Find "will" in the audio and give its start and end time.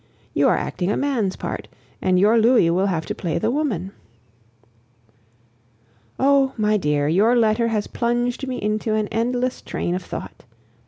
2.71-2.87